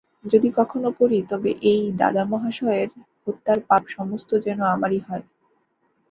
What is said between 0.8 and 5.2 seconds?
করি, তবে এই দাদামহাশয়ের হত্যার পাপ সমস্ত যেন আমারই